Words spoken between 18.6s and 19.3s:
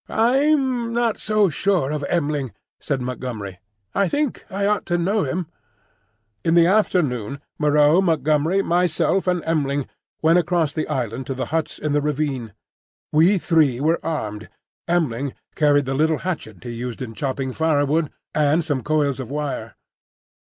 some coils of